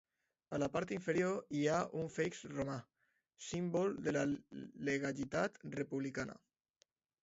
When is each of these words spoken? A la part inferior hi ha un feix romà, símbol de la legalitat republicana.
A 0.57 0.59
la 0.61 0.69
part 0.75 0.93
inferior 0.95 1.35
hi 1.57 1.61
ha 1.73 1.81
un 2.01 2.09
feix 2.15 2.41
romà, 2.55 2.79
símbol 3.51 3.97
de 4.09 4.17
la 4.19 4.27
legalitat 4.93 5.65
republicana. 5.81 6.45